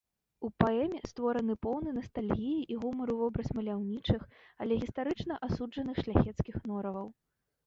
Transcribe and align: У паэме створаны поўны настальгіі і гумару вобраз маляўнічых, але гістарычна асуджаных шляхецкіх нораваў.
У 0.47 0.49
паэме 0.61 0.99
створаны 1.09 1.55
поўны 1.65 1.91
настальгіі 1.97 2.63
і 2.75 2.77
гумару 2.85 3.13
вобраз 3.19 3.51
маляўнічых, 3.59 4.21
але 4.65 4.73
гістарычна 4.85 5.33
асуджаных 5.51 5.95
шляхецкіх 6.09 6.55
нораваў. 6.75 7.07